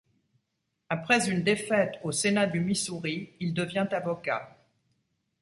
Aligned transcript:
Après 0.89 1.29
une 1.29 1.43
défaite 1.43 1.99
au 2.03 2.11
Sénat 2.11 2.47
du 2.47 2.59
Missouri, 2.59 3.33
il 3.39 3.53
devient 3.53 3.87
avocat. 3.91 4.57